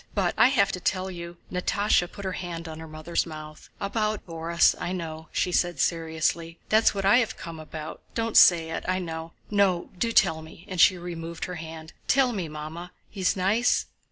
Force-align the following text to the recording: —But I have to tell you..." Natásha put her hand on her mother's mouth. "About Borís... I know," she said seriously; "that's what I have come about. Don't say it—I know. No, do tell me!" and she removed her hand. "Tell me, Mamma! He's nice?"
—But 0.15 0.33
I 0.35 0.47
have 0.47 0.71
to 0.71 0.79
tell 0.79 1.11
you..." 1.11 1.37
Natásha 1.51 2.11
put 2.11 2.25
her 2.25 2.31
hand 2.31 2.67
on 2.67 2.79
her 2.79 2.87
mother's 2.87 3.27
mouth. 3.27 3.69
"About 3.79 4.25
Borís... 4.25 4.73
I 4.79 4.93
know," 4.93 5.27
she 5.31 5.51
said 5.51 5.79
seriously; 5.79 6.57
"that's 6.69 6.95
what 6.95 7.05
I 7.05 7.17
have 7.17 7.37
come 7.37 7.59
about. 7.59 8.01
Don't 8.15 8.35
say 8.35 8.71
it—I 8.71 8.97
know. 8.97 9.33
No, 9.51 9.91
do 9.99 10.11
tell 10.11 10.41
me!" 10.41 10.65
and 10.67 10.81
she 10.81 10.97
removed 10.97 11.45
her 11.45 11.57
hand. 11.61 11.93
"Tell 12.07 12.33
me, 12.33 12.47
Mamma! 12.47 12.91
He's 13.11 13.35
nice?" 13.35 13.85